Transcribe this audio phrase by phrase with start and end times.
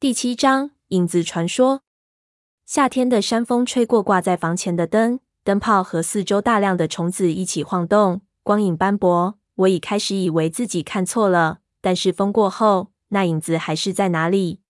[0.00, 1.82] 第七章影子传说。
[2.64, 9.38] 夏天的山风吹过挂在房前的灯，灯泡和四周大量的虫子一起晃动，光影斑驳。
[9.56, 14.62] 我已开始以为自己看错了，但是风过后，那影子还是在哪里。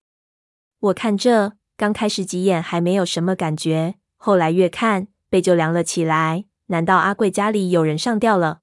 [0.81, 6.47] 我看这，刚开始几眼还没有什么感觉，后来越看背就凉了起来。
[6.67, 8.63] 难道阿贵家里有人上吊了？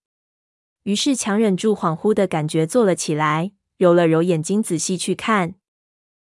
[0.83, 5.55] 于是强忍住恍惚的感觉坐了起来，揉了揉眼睛，仔细去看。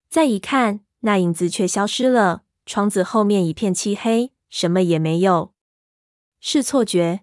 [0.10, 2.42] 再一看，那影子却消失了。
[2.66, 5.54] 窗子后面一片漆黑，什么也没有。
[6.40, 7.22] 是错觉？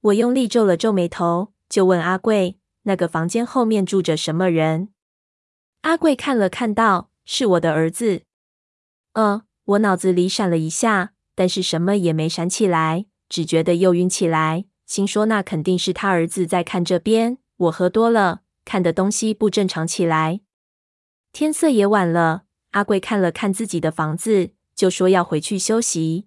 [0.00, 4.88] 我用力皱了皱眉头，就问阿贵：“那个房间后面住着什么人？”
[5.82, 8.22] 阿贵看了看道：“是我的儿子。”
[9.12, 17.36] 呃，我脑子里闪了一下，但是什么也没闪起来，只觉得又晕起来，心说那肯定是他儿子在看这边。
[17.56, 20.40] 我喝多了，看的东西不正常起来。
[21.32, 26.26] 天色也晚了，阿贵看了看自己的房子，就说要回去休息。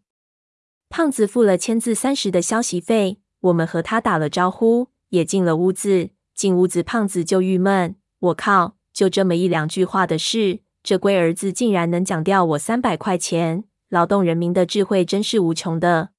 [0.90, 6.12] 胖子付了签字三十的消息费，我们和他打了招呼，也进了屋子。
[6.34, 13.66] 进屋子，胖子就郁闷：“我靠，就这么一两句话的事，这龟儿子竟然能讲掉我三百块钱！
[13.90, 16.10] 劳动人民的智慧真是无穷的。”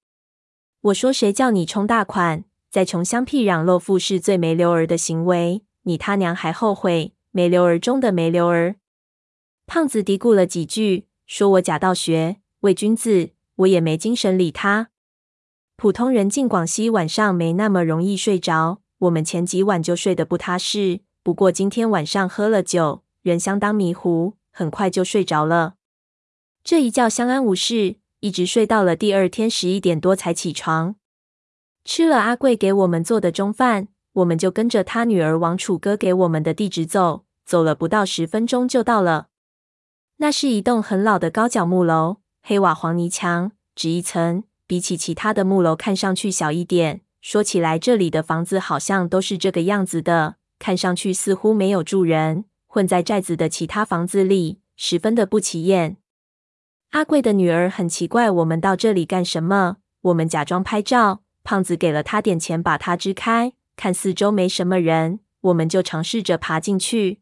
[0.83, 8.77] 我说：“谁叫你充大款，在穷乡僻壤露富是最没溜儿的行为，你他娘还后悔？”没溜儿中的没溜儿，
[9.67, 13.31] 胖子嘀咕了几句，说我假道学，伪君子。
[13.57, 14.91] 我也没精神理他。
[15.77, 21.01] 普通人进广西晚上没那么容易睡着，我们前几晚就睡得不踏实。
[21.25, 25.75] 不过今天晚上喝了酒，人相当迷糊，很快就睡着了。
[26.63, 30.95] 这一觉相安无事，一直睡到了第二天十一点多才起床，
[31.85, 33.89] 吃了阿贵给我们做的中饭。
[34.15, 39.29] 我们就跟着他女儿往楚哥给我们的地址走，走了不到十分钟就到了。
[40.17, 47.01] 那是一栋很老的高脚木楼，黑瓦黄泥墙，只一层，比起其他的木楼看上去小一点。
[47.21, 55.97] 说起来，这里的房子好像都是这个样子的，看上去似乎没有住人，混在寨子的其他房子里，十分的不起眼。
[56.91, 59.79] 阿贵的女儿很奇怪，我们到这里干什么？
[60.03, 63.55] 我们假装拍照，胖子给了他点钱，把他支开。
[63.77, 67.21] 看四周没什么人，我们就尝试着爬进去。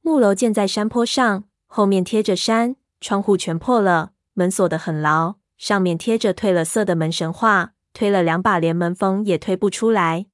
[0.00, 10.26] 木楼建在山坡上，后面贴着山，窗户全破了，门锁得很牢，上面贴着褪了色的门神话，推了两把，连门缝也推不出来。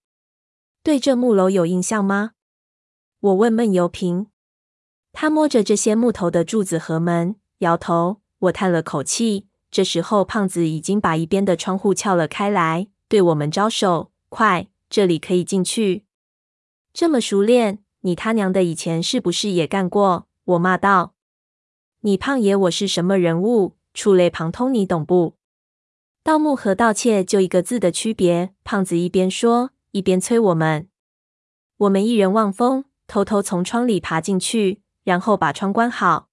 [0.83, 2.33] 对这木楼有印象吗？
[3.21, 4.27] 我问闷油瓶。
[5.13, 8.21] 他摸着这些木头的柱子和门，摇头。
[8.41, 9.49] 我叹了口气。
[9.71, 16.05] 这时候，胖子已经把一边的窗户撬了开来，对我们招手：“快！”这里可以进去，
[16.93, 20.29] 这么熟练，你他娘的以前是不是也干过？
[20.45, 21.15] 我骂道
[22.05, 23.79] ：“你胖爷我是什么人物？
[23.95, 25.37] 触类旁通，你懂不？
[26.23, 30.91] 盗墓和盗窃就一个字的区别。”胖子一边说，一边催我们。
[31.79, 36.29] 我们一人望风，偷偷从窗里爬进去，然后把窗关好。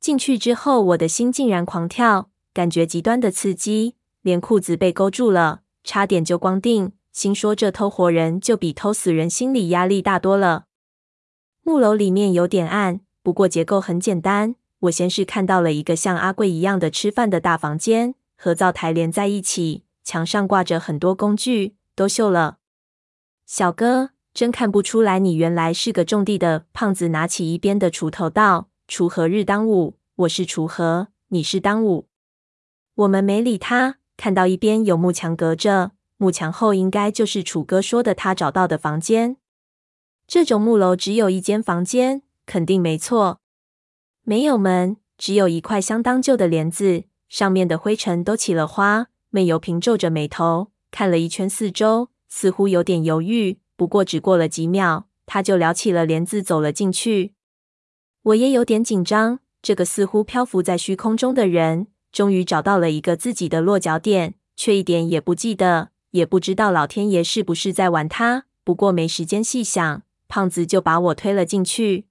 [0.00, 6.97] 进去之后，我的心竟然狂跳，感觉极端的刺激，连裤子被勾住了，差点就光腚。
[7.12, 10.66] 心说这偷活人就比偷死人心理压力大多了。
[11.62, 14.54] 木楼里面有点暗，不过结构很简单。
[14.80, 22.58] 我先是看到了一个像阿贵一样的吃饭的大房间，和灶台连在一起，墙上挂着很多工具，都锈了。
[23.44, 26.66] 小哥，真看不出来你原来是个种地的。
[26.72, 32.06] 胖子拿起一边的锄头道：“锄禾日当午，我是锄禾，你是当午。”
[32.94, 35.90] 我们没理他，看到一边有木墙隔着。
[36.18, 39.36] 木墙后应该就是楚哥说的他找到的房间。
[40.26, 43.40] 这种木楼只有一间房间，肯定没错。
[44.24, 49.06] 没有门，只有一块相当旧的帘子，上面的灰尘都起了花。
[49.30, 53.60] 闷油瓶皱着眉头看了一圈四周，似乎有点犹豫。
[53.76, 57.34] 不过只过了几秒，他就撩起了帘子走了进去。
[58.22, 59.38] 我也有点紧张。
[59.62, 65.90] 这个似乎漂浮在虚空中的人，终于找到了一个自己的落脚点，却一点也不记得。
[66.18, 72.06] 也不知道老天爷是不是在玩他，不过没时间细想，胖子就把我推了进去。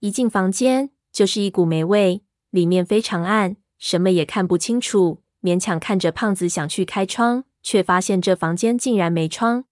[0.00, 5.22] 一进房间就是一股霉味，里面非常暗，什么也看不清楚。
[5.40, 9.66] 勉强看着胖子想去开窗，却发现这房间竟然没窗。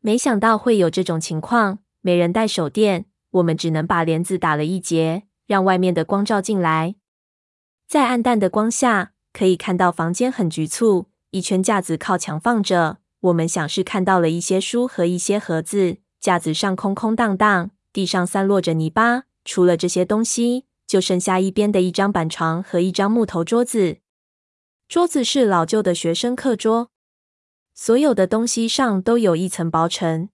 [0.00, 6.94] 没想到会有这种情况，没人带手电，我们只能把帘子打了一截，让外面的光照进来。
[7.88, 11.06] 在暗淡的光下，可以看到房间很局促。
[11.32, 15.98] 一圈架子靠墙放着，我们想是看到了一些书和一些盒子。
[16.18, 23.98] 架子上空空荡荡，地上散落着泥巴，除了这些东西，就剩下一边的一张板床和一张木头桌子。
[24.88, 26.90] 桌子是老旧的学生课桌，
[27.74, 30.30] 所有的东西上都有一层薄尘。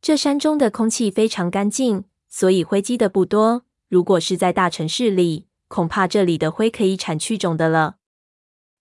[0.00, 3.64] 这山中的空气非常干净，所以灰积的不多。
[3.90, 7.96] 如果是在大城市里，恐怕这里的灰可以铲去种的了。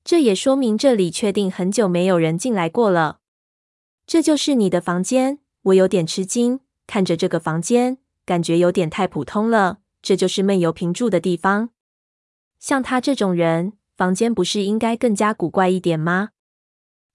[0.05, 3.21] 这也说明这里确定很久没有人进来过了。
[4.05, 5.39] 这就是你的房间？
[5.63, 9.79] 我有点吃惊，看着这个房间，感觉有点太普通了。
[10.03, 11.71] 这就是闷油瓶住的地方。
[12.59, 16.29] 像他这种人，房间不是应该更加古怪一点吗？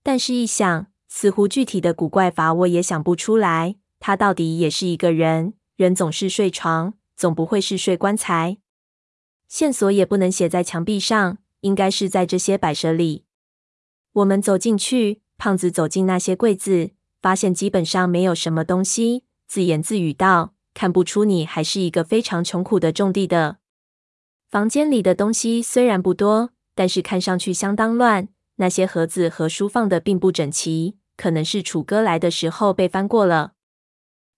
[0.02, 3.76] 但是，一想，似乎具体的古怪法我也想不出来。
[4.00, 5.54] 他到底也是一个人？
[5.76, 8.58] 人总是睡床，总不会是睡棺材。
[9.46, 13.24] 线索也不能写在墙壁上，应该是在这些摆设里。
[14.12, 16.90] 我们走进去，胖子走进那些柜子，
[17.20, 23.58] 发现基本上没有什么东西，自言自语道：“看不出你还是一个非常穷苦的种地的。”
[24.50, 28.28] 房间里的东西虽然不多，但是看上去相当乱。
[28.56, 33.52] 那些盒子和书放的并不整齐，可能是楚哥来的时候被翻过了。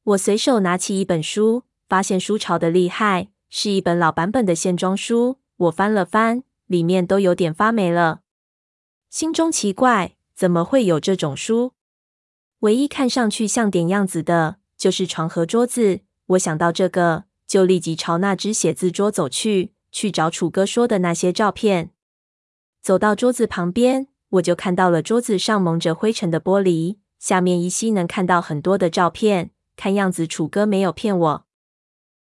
[0.04, 5.38] 我随手拿起一本书，发现书潮的厉害，是一本老版本的线装书。
[5.56, 8.22] 我翻了翻，里面都有点发霉了。
[9.10, 11.74] 心中奇怪，怎么会有这种书？
[12.60, 16.00] 唯一看上去像点样子的，就是床和桌子。
[16.28, 21.90] 我想到这个，就立即朝那只写字桌走去，去找楚哥说的那些照片。
[22.80, 29.50] 走到桌子旁边，我就看到了桌子上蒙着灰尘的玻璃，下面依稀能看到很多的照片。
[29.76, 31.46] 看样子楚哥没有骗我。